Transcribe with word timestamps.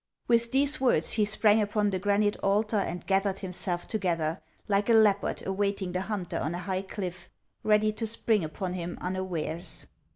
With 0.27 0.49
these 0.51 0.81
words, 0.81 1.11
he 1.11 1.25
sprang 1.25 1.61
upon 1.61 1.91
the 1.91 1.99
granite 1.99 2.35
altar 2.37 2.77
and 2.79 3.05
gathered 3.05 3.37
himself 3.37 3.87
together, 3.87 4.41
like 4.67 4.89
a 4.89 4.93
leopard 4.95 5.45
awaiting 5.45 5.91
the 5.91 6.01
hunter 6.01 6.39
on 6.39 6.55
a 6.55 6.57
high 6.57 6.81
cliff, 6.81 7.29
ready 7.61 7.93
to 7.93 8.07
spring 8.07 8.43
upon 8.43 8.73
him 8.73 8.97
unawares. 8.99 9.85